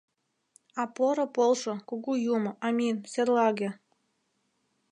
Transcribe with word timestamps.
А 0.81 0.83
поро 0.95 1.25
полшо, 1.35 1.73
кугу 1.89 2.13
юмо, 2.35 2.51
амин, 2.67 2.95
серлаге! 3.11 3.69